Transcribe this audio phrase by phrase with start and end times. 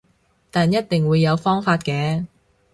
[0.49, 2.25] 但一定會有方法嘅